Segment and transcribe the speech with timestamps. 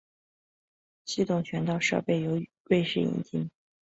[1.05, 3.51] 系统全套设备由瑞士引进。